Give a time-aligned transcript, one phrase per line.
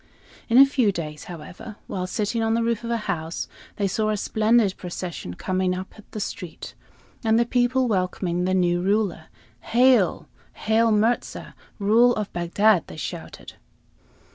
[0.49, 4.09] In a few days, however, while sitting on the roof of a house, they saw
[4.09, 6.73] a splendid procession coming up the street,
[7.23, 9.25] and the people welcoming the new ruler.
[9.59, 10.27] "Hail!
[10.53, 13.53] Hail Mirza, ruler of Bagdad!" they shouted.